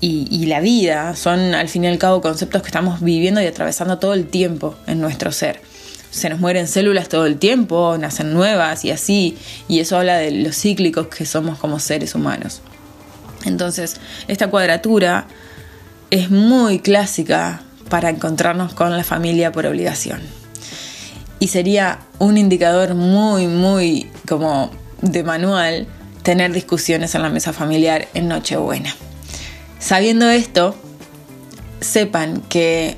y, 0.00 0.46
la 0.46 0.60
vida 0.60 1.14
son 1.14 1.54
al 1.54 1.68
fin 1.68 1.84
y 1.84 1.88
al 1.88 1.98
cabo 1.98 2.20
conceptos 2.22 2.62
que 2.62 2.68
estamos 2.68 3.00
viviendo 3.00 3.42
y 3.42 3.46
atravesando 3.46 3.98
todo 3.98 4.14
el 4.14 4.26
tiempo 4.26 4.74
en 4.86 5.00
nuestro 5.00 5.30
ser. 5.30 5.60
Se 6.10 6.28
nos 6.28 6.40
mueren 6.40 6.66
células 6.66 7.08
todo 7.08 7.26
el 7.26 7.38
tiempo, 7.38 7.96
nacen 7.98 8.32
nuevas 8.32 8.84
y 8.84 8.90
así, 8.90 9.36
y 9.68 9.80
eso 9.80 9.98
habla 9.98 10.16
de 10.16 10.30
los 10.30 10.56
cíclicos 10.56 11.08
que 11.08 11.26
somos 11.26 11.58
como 11.58 11.78
seres 11.78 12.14
humanos. 12.14 12.62
Entonces, 13.44 14.00
esta 14.26 14.48
cuadratura 14.48 15.26
es 16.10 16.30
muy 16.30 16.80
clásica 16.80 17.62
para 17.88 18.10
encontrarnos 18.10 18.74
con 18.74 18.96
la 18.96 19.04
familia 19.04 19.52
por 19.52 19.66
obligación. 19.66 20.20
Y 21.38 21.48
sería 21.48 22.00
un 22.18 22.38
indicador 22.38 22.94
muy, 22.94 23.46
muy 23.46 24.10
como 24.28 24.70
de 25.02 25.22
manual 25.22 25.86
tener 26.22 26.52
discusiones 26.52 27.14
en 27.14 27.22
la 27.22 27.30
mesa 27.30 27.52
familiar 27.52 28.08
en 28.14 28.28
Nochebuena. 28.28 28.94
Sabiendo 29.78 30.28
esto, 30.28 30.74
sepan 31.80 32.42
que 32.42 32.96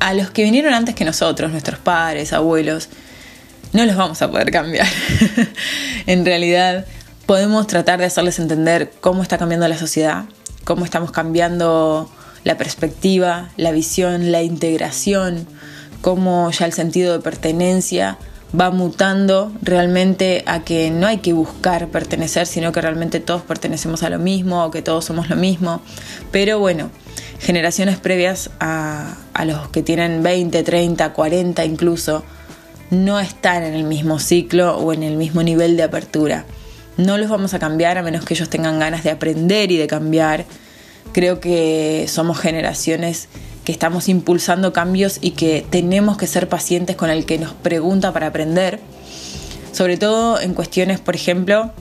a 0.00 0.14
los 0.14 0.30
que 0.30 0.42
vinieron 0.42 0.74
antes 0.74 0.94
que 0.94 1.04
nosotros, 1.04 1.50
nuestros 1.50 1.78
padres, 1.78 2.32
abuelos, 2.32 2.88
no 3.72 3.84
los 3.84 3.96
vamos 3.96 4.20
a 4.22 4.30
poder 4.30 4.50
cambiar. 4.50 4.86
en 6.06 6.24
realidad, 6.24 6.86
podemos 7.26 7.66
tratar 7.66 7.98
de 7.98 8.06
hacerles 8.06 8.38
entender 8.38 8.92
cómo 9.00 9.22
está 9.22 9.38
cambiando 9.38 9.68
la 9.68 9.78
sociedad, 9.78 10.24
cómo 10.64 10.84
estamos 10.84 11.10
cambiando 11.10 12.10
la 12.44 12.56
perspectiva, 12.56 13.50
la 13.56 13.72
visión, 13.72 14.32
la 14.32 14.42
integración, 14.42 15.46
cómo 16.00 16.50
ya 16.50 16.66
el 16.66 16.72
sentido 16.72 17.12
de 17.12 17.20
pertenencia 17.20 18.18
va 18.58 18.70
mutando 18.70 19.52
realmente 19.62 20.42
a 20.46 20.62
que 20.62 20.90
no 20.90 21.06
hay 21.06 21.18
que 21.18 21.32
buscar 21.32 21.88
pertenecer, 21.88 22.46
sino 22.46 22.72
que 22.72 22.80
realmente 22.80 23.20
todos 23.20 23.42
pertenecemos 23.42 24.02
a 24.02 24.10
lo 24.10 24.18
mismo 24.18 24.64
o 24.64 24.70
que 24.70 24.82
todos 24.82 25.04
somos 25.04 25.28
lo 25.28 25.36
mismo. 25.36 25.80
Pero 26.30 26.58
bueno, 26.58 26.90
generaciones 27.40 27.98
previas 27.98 28.50
a, 28.60 29.16
los 29.44 29.68
que 29.68 29.82
tienen 29.82 30.22
20, 30.22 30.62
30, 30.62 31.12
40 31.12 31.64
incluso, 31.64 32.24
no 32.90 33.18
están 33.18 33.64
en 33.64 33.74
el 33.74 33.84
mismo 33.84 34.18
ciclo 34.18 34.76
o 34.76 34.92
en 34.92 35.02
el 35.02 35.16
mismo 35.16 35.42
nivel 35.42 35.76
de 35.76 35.82
apertura. 35.82 36.44
No 36.96 37.18
los 37.18 37.28
vamos 37.28 37.52
a 37.52 37.58
cambiar 37.58 37.98
a 37.98 38.02
menos 38.02 38.24
que 38.24 38.34
ellos 38.34 38.48
tengan 38.48 38.78
ganas 38.78 39.02
de 39.04 39.10
aprender 39.10 39.70
y 39.70 39.76
de 39.76 39.86
cambiar. 39.86 40.44
Creo 41.12 41.40
que 41.40 42.06
somos 42.08 42.38
generaciones 42.38 43.28
que 43.66 43.72
estamos 43.72 44.08
impulsando 44.08 44.72
cambios 44.72 45.18
y 45.20 45.32
que 45.32 45.66
tenemos 45.68 46.16
que 46.16 46.28
ser 46.28 46.48
pacientes 46.48 46.94
con 46.94 47.10
el 47.10 47.26
que 47.26 47.36
nos 47.36 47.52
pregunta 47.52 48.12
para 48.12 48.28
aprender, 48.28 48.78
sobre 49.72 49.96
todo 49.96 50.40
en 50.40 50.54
cuestiones, 50.54 51.00
por 51.00 51.16
ejemplo, 51.16 51.72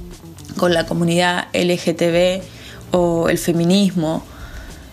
con 0.57 0.73
la 0.73 0.87
comunidad 0.87 1.45
LGTB 1.53 2.41
o 2.89 3.29
el 3.29 3.37
feminismo. 3.37 4.23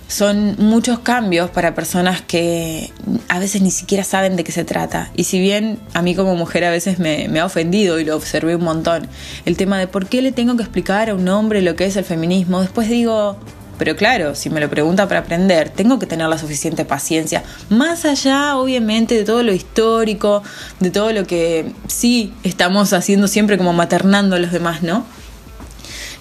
Son 0.06 0.54
muchos 0.58 0.98
cambios 0.98 1.48
para 1.48 1.74
personas 1.74 2.20
que 2.20 2.92
a 3.28 3.38
veces 3.38 3.62
ni 3.62 3.70
siquiera 3.70 4.04
saben 4.04 4.36
de 4.36 4.44
qué 4.44 4.52
se 4.52 4.66
trata. 4.66 5.10
Y 5.16 5.24
si 5.24 5.40
bien 5.40 5.78
a 5.94 6.02
mí 6.02 6.14
como 6.14 6.36
mujer 6.36 6.62
a 6.64 6.70
veces 6.70 6.98
me, 6.98 7.26
me, 7.28 7.40
ha 7.40 7.46
ofendido 7.46 8.00
y 8.00 8.04
lo 8.04 8.14
observé 8.14 8.54
un 8.54 8.64
montón, 8.64 9.08
el 9.46 9.56
tema 9.56 9.78
de 9.78 9.86
por 9.86 10.08
qué 10.08 10.20
le 10.20 10.30
tengo 10.30 10.58
que 10.58 10.62
explicar 10.62 11.08
a 11.08 11.14
un 11.14 11.26
hombre 11.30 11.62
lo 11.62 11.74
que 11.74 11.86
es 11.86 11.96
el 11.96 12.04
feminismo, 12.04 12.60
después 12.60 12.90
digo, 12.90 13.38
pero 13.82 13.96
claro, 13.96 14.36
si 14.36 14.48
me 14.48 14.60
lo 14.60 14.70
pregunta 14.70 15.08
para 15.08 15.22
aprender, 15.22 15.68
tengo 15.68 15.98
que 15.98 16.06
tener 16.06 16.28
la 16.28 16.38
suficiente 16.38 16.84
paciencia. 16.84 17.42
Más 17.68 18.04
allá, 18.04 18.56
obviamente, 18.56 19.16
de 19.16 19.24
todo 19.24 19.42
lo 19.42 19.52
histórico, 19.52 20.44
de 20.78 20.92
todo 20.92 21.12
lo 21.12 21.26
que 21.26 21.72
sí 21.88 22.32
estamos 22.44 22.92
haciendo 22.92 23.26
siempre 23.26 23.58
como 23.58 23.72
maternando 23.72 24.36
a 24.36 24.38
los 24.38 24.52
demás, 24.52 24.84
¿no? 24.84 25.04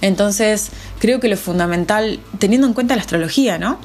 Entonces, 0.02 0.72
creo 0.98 1.20
que 1.20 1.28
lo 1.28 1.38
fundamental, 1.38 2.20
teniendo 2.40 2.66
en 2.66 2.74
cuenta 2.74 2.96
la 2.96 3.02
astrología, 3.04 3.60
¿no? 3.60 3.80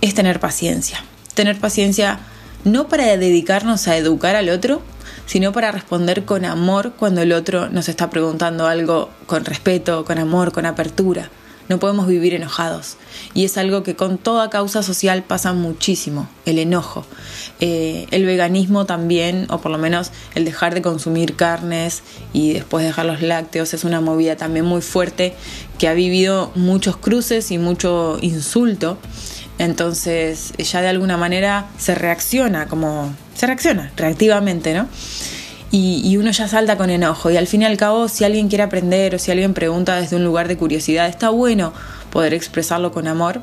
Es 0.00 0.14
tener 0.14 0.38
paciencia. 0.38 1.04
Tener 1.34 1.58
paciencia 1.58 2.20
no 2.62 2.86
para 2.86 3.16
dedicarnos 3.16 3.88
a 3.88 3.96
educar 3.96 4.36
al 4.36 4.50
otro, 4.50 4.82
sino 5.26 5.50
para 5.50 5.72
responder 5.72 6.24
con 6.24 6.44
amor 6.44 6.92
cuando 6.96 7.22
el 7.22 7.32
otro 7.32 7.70
nos 7.70 7.88
está 7.88 8.08
preguntando 8.08 8.68
algo 8.68 9.10
con 9.26 9.44
respeto, 9.44 10.04
con 10.04 10.18
amor, 10.18 10.52
con 10.52 10.64
apertura. 10.64 11.28
No 11.70 11.78
podemos 11.78 12.08
vivir 12.08 12.34
enojados. 12.34 12.96
Y 13.32 13.44
es 13.44 13.56
algo 13.56 13.84
que 13.84 13.94
con 13.94 14.18
toda 14.18 14.50
causa 14.50 14.82
social 14.82 15.22
pasa 15.22 15.52
muchísimo, 15.52 16.28
el 16.44 16.58
enojo. 16.58 17.06
Eh, 17.60 18.08
el 18.10 18.26
veganismo 18.26 18.86
también, 18.86 19.46
o 19.50 19.60
por 19.60 19.70
lo 19.70 19.78
menos 19.78 20.10
el 20.34 20.44
dejar 20.44 20.74
de 20.74 20.82
consumir 20.82 21.36
carnes 21.36 22.02
y 22.32 22.54
después 22.54 22.84
dejar 22.84 23.06
los 23.06 23.22
lácteos, 23.22 23.72
es 23.72 23.84
una 23.84 24.00
movida 24.00 24.34
también 24.34 24.64
muy 24.64 24.82
fuerte 24.82 25.32
que 25.78 25.86
ha 25.86 25.94
vivido 25.94 26.50
muchos 26.56 26.96
cruces 26.96 27.52
y 27.52 27.58
mucho 27.58 28.18
insulto. 28.20 28.98
Entonces 29.58 30.52
ya 30.58 30.82
de 30.82 30.88
alguna 30.88 31.16
manera 31.16 31.68
se 31.78 31.94
reacciona 31.94 32.66
como... 32.66 33.14
se 33.36 33.46
reacciona 33.46 33.92
reactivamente, 33.96 34.74
¿no? 34.74 34.88
Y, 35.72 36.16
uno 36.16 36.32
ya 36.32 36.48
salta 36.48 36.76
con 36.76 36.90
enojo. 36.90 37.30
Y 37.30 37.36
al 37.36 37.46
fin 37.46 37.62
y 37.62 37.64
al 37.64 37.76
cabo, 37.76 38.08
si 38.08 38.24
alguien 38.24 38.48
quiere 38.48 38.64
aprender 38.64 39.14
o 39.14 39.18
si 39.18 39.30
alguien 39.30 39.54
pregunta 39.54 40.00
desde 40.00 40.16
un 40.16 40.24
lugar 40.24 40.48
de 40.48 40.56
curiosidad, 40.56 41.08
está 41.08 41.30
bueno 41.30 41.72
poder 42.10 42.34
expresarlo 42.34 42.90
con 42.92 43.06
amor. 43.06 43.42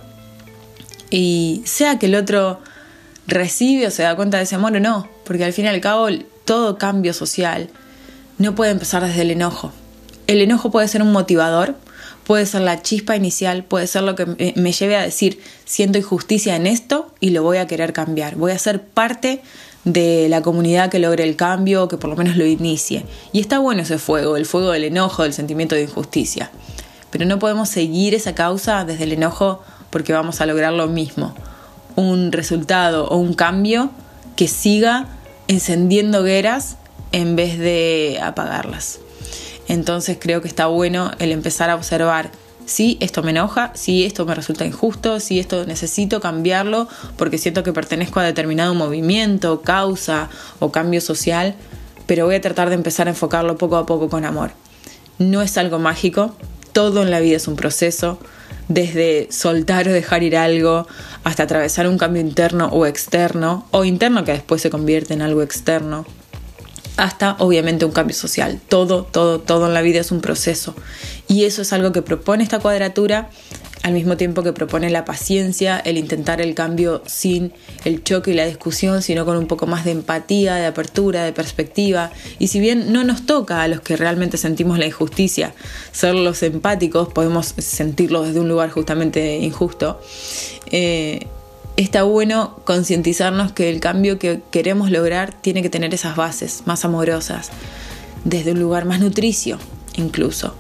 Y 1.10 1.62
sea 1.66 2.00
que 2.00 2.08
el 2.08 2.16
otro 2.16 2.60
recibe 3.28 3.88
o 3.88 3.92
se 3.92 4.04
da 4.04 4.16
cuenta 4.16 4.38
de 4.38 4.44
ese 4.44 4.56
amor 4.56 4.76
o 4.76 4.80
no, 4.80 5.08
porque 5.24 5.46
al 5.46 5.54
fin 5.54 5.66
y 5.66 5.68
al 5.70 5.80
cabo 5.80 6.08
todo 6.44 6.78
cambio 6.78 7.14
social 7.14 7.70
no 8.38 8.56
puede 8.56 8.72
empezar 8.72 9.06
desde 9.06 9.22
el 9.22 9.32
enojo. 9.32 9.72
El 10.28 10.42
enojo 10.42 10.70
puede 10.70 10.90
ser 10.90 11.02
un 11.02 11.14
motivador, 11.14 11.76
puede 12.26 12.46
ser 12.46 12.62
la 12.62 12.82
chispa 12.82 13.16
inicial, 13.16 13.64
puede 13.64 13.88
ser 13.88 14.04
lo 14.04 14.16
que 14.16 14.54
me 14.58 14.74
lleve 14.74 14.98
a 14.98 15.02
decir, 15.02 15.42
siento 15.64 15.98
injusticia 15.98 16.58
en 16.58 16.68
esto 16.68 17.14
y 17.22 17.30
lo 17.30 17.42
voy 17.42 17.58
a 17.58 17.68
querer 17.68 17.94
cambiar, 17.94 18.36
voy 18.36 18.52
a 18.52 18.60
ser 18.60 18.84
parte 18.84 19.42
de 19.88 20.28
la 20.28 20.42
comunidad 20.42 20.90
que 20.90 21.00
logre 21.00 21.24
el 21.24 21.38
cambio, 21.38 21.88
que 21.88 21.98
por 21.98 22.10
lo 22.10 22.18
menos 22.18 22.36
lo 22.36 22.46
inicie. 22.46 23.06
Y 23.32 23.40
está 23.40 23.60
bueno 23.60 23.84
ese 23.84 23.98
fuego, 23.98 24.36
el 24.36 24.46
fuego 24.46 24.72
del 24.72 24.84
enojo, 24.84 25.24
del 25.24 25.32
sentimiento 25.32 25.76
de 25.76 25.84
injusticia. 25.84 26.52
Pero 27.10 27.26
no 27.26 27.40
podemos 27.40 27.70
seguir 27.70 28.14
esa 28.14 28.36
causa 28.36 28.84
desde 28.84 29.06
el 29.06 29.14
enojo 29.14 29.62
porque 29.90 30.12
vamos 30.12 30.42
a 30.42 30.46
lograr 30.46 30.74
lo 30.74 30.88
mismo. 30.88 31.34
Un 31.96 32.34
resultado 32.34 33.08
o 33.08 33.16
un 33.16 33.34
cambio 33.34 33.90
que 34.36 34.50
siga 34.50 35.08
encendiendo 35.48 36.20
hogueras 36.20 36.76
en 37.14 37.38
vez 37.38 37.58
de 37.58 38.20
apagarlas. 38.22 39.00
Entonces 39.70 40.18
creo 40.20 40.42
que 40.42 40.50
está 40.50 40.68
bueno 40.68 41.12
el 41.20 41.32
empezar 41.32 41.70
a 41.70 41.76
observar 41.76 42.30
si 42.68 42.98
esto 43.00 43.24
me 43.24 43.32
enoja, 43.32 43.72
si 43.74 44.06
esto 44.06 44.26
me 44.26 44.36
resulta 44.36 44.66
injusto, 44.66 45.20
si 45.20 45.40
esto 45.40 45.66
necesito 45.66 46.20
cambiarlo 46.20 46.88
porque 47.16 47.38
siento 47.38 47.64
que 47.64 47.74
pertenezco 47.74 48.20
a 48.20 48.24
determinado 48.24 48.76
movimiento, 48.76 49.62
causa 49.62 50.30
o 50.60 50.72
cambio 50.72 51.02
social, 51.02 51.56
pero 52.06 52.26
voy 52.26 52.36
a 52.36 52.42
tratar 52.42 52.70
de 52.70 52.76
empezar 52.76 53.08
a 53.08 53.12
enfocarlo 53.12 53.58
poco 53.58 53.78
a 53.78 53.86
poco 53.86 54.10
con 54.10 54.26
amor. 54.26 54.52
No 55.18 55.42
es 55.42 55.58
algo 55.58 55.80
mágico, 55.80 56.36
todo 56.74 57.02
en 57.02 57.10
la 57.10 57.22
vida 57.22 57.38
es 57.38 57.48
un 57.48 57.56
proceso, 57.56 58.20
desde 58.68 59.30
soltar 59.32 59.88
o 59.88 59.94
dejar 59.94 60.24
ir 60.24 60.36
algo 60.36 60.88
hasta 61.24 61.44
atravesar 61.44 61.88
un 61.88 61.98
cambio 61.98 62.22
interno 62.22 62.68
o 62.68 62.86
externo, 62.86 63.66
o 63.72 63.86
interno 63.86 64.26
que 64.26 64.34
después 64.34 64.62
se 64.62 64.70
convierte 64.70 65.14
en 65.14 65.22
algo 65.22 65.42
externo, 65.42 66.06
hasta 66.98 67.36
obviamente 67.40 67.86
un 67.86 67.92
cambio 67.92 68.16
social. 68.16 68.60
Todo, 68.68 69.04
todo, 69.04 69.40
todo 69.40 69.68
en 69.68 69.74
la 69.74 69.82
vida 69.82 70.02
es 70.02 70.12
un 70.12 70.22
proceso. 70.22 70.76
Y 71.28 71.46
eso 71.46 71.62
es 71.62 71.72
algo 71.74 71.92
que 71.92 72.02
propone 72.02 72.44
esta 72.44 72.60
cuadratura 72.60 73.30
al 73.84 73.94
mismo 73.94 74.18
tiempo 74.18 74.44
que 74.44 74.52
propone 74.52 74.90
la 74.90 75.06
paciencia, 75.06 75.80
el 75.80 75.98
intentar 75.98 76.42
el 76.42 76.56
cambio 76.56 77.04
sin 77.06 77.54
el 77.86 78.04
choque 78.04 78.32
y 78.32 78.34
la 78.34 78.46
discusión, 78.46 79.02
sino 79.02 79.24
con 79.24 79.38
un 79.38 79.48
poco 79.48 79.66
más 79.66 79.86
de 79.86 79.92
empatía, 79.92 80.56
de 80.56 80.66
apertura, 80.66 81.24
de 81.24 81.32
perspectiva. 81.32 82.12
Y 82.38 82.48
si 82.48 82.60
bien 82.60 82.92
no 82.92 83.06
nos 83.06 83.26
toca 83.26 83.62
a 83.62 83.68
los 83.68 83.80
que 83.80 83.96
realmente 83.96 84.38
sentimos 84.38 84.78
la 84.78 84.88
injusticia 84.88 85.54
ser 85.92 86.16
los 86.16 86.44
empáticos, 86.44 87.08
podemos 87.14 87.54
sentirlo 87.58 88.24
desde 88.24 88.40
un 88.42 88.50
lugar 88.50 88.72
justamente 88.72 89.38
injusto, 89.38 90.02
eh, 90.72 91.28
está 91.78 92.04
bueno 92.04 92.60
concientizarnos 92.66 93.52
que 93.52 93.70
el 93.70 93.80
cambio 93.80 94.20
que 94.20 94.42
queremos 94.52 94.92
lograr 94.92 95.32
tiene 95.34 95.62
que 95.62 95.70
tener 95.70 95.94
esas 95.94 96.16
bases 96.16 96.64
más 96.66 96.84
amorosas, 96.84 97.52
desde 98.26 98.52
un 98.52 98.60
lugar 98.60 98.86
más 98.86 99.00
nutricio 99.00 99.60
incluso. 99.96 100.56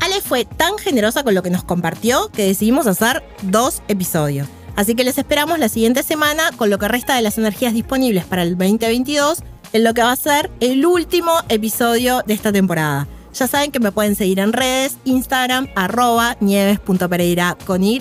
Ale 0.00 0.20
fue 0.20 0.44
tan 0.44 0.76
generosa 0.78 1.22
con 1.22 1.34
lo 1.34 1.42
que 1.42 1.50
nos 1.50 1.62
compartió 1.62 2.30
que 2.32 2.46
decidimos 2.46 2.86
hacer 2.86 3.22
dos 3.42 3.82
episodios. 3.88 4.48
Así 4.76 4.94
que 4.94 5.04
les 5.04 5.18
esperamos 5.18 5.58
la 5.58 5.68
siguiente 5.68 6.02
semana 6.02 6.50
con 6.56 6.70
lo 6.70 6.78
que 6.78 6.88
resta 6.88 7.14
de 7.14 7.22
las 7.22 7.38
energías 7.38 7.74
disponibles 7.74 8.24
para 8.24 8.42
el 8.42 8.56
2022 8.56 9.42
en 9.72 9.84
lo 9.84 9.94
que 9.94 10.02
va 10.02 10.12
a 10.12 10.16
ser 10.16 10.50
el 10.60 10.84
último 10.86 11.32
episodio 11.48 12.22
de 12.26 12.34
esta 12.34 12.50
temporada. 12.50 13.06
Ya 13.32 13.46
saben 13.46 13.70
que 13.70 13.80
me 13.80 13.92
pueden 13.92 14.16
seguir 14.16 14.40
en 14.40 14.52
redes, 14.52 14.98
Instagram, 15.04 15.68
arroba 15.76 16.36
nieves.pereira 16.40 17.56
con 17.64 17.82
Y. 17.82 17.98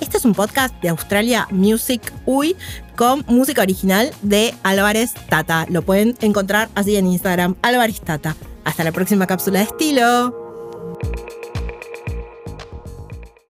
Este 0.00 0.18
es 0.18 0.24
un 0.24 0.34
podcast 0.34 0.74
de 0.82 0.90
Australia 0.90 1.48
Music 1.50 2.12
UI 2.26 2.56
con 2.96 3.24
música 3.26 3.62
original 3.62 4.12
de 4.22 4.54
Álvarez 4.62 5.14
Tata. 5.28 5.66
Lo 5.68 5.82
pueden 5.82 6.16
encontrar 6.20 6.68
así 6.74 6.96
en 6.96 7.06
Instagram, 7.06 7.56
Álvarez 7.62 8.00
Tata. 8.00 8.36
Hasta 8.64 8.84
la 8.84 8.92
próxima 8.92 9.26
cápsula 9.26 9.60
de 9.60 9.64
estilo. 9.64 10.49